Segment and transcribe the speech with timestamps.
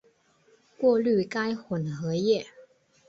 [0.79, 2.47] 过滤该混合液。